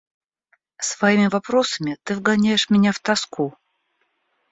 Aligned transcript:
Своими 0.79 1.27
вопросами 1.27 1.95
ты 2.01 2.15
вгоняешь 2.15 2.71
меня 2.71 2.91
в 2.91 2.99
тоску. 2.99 3.53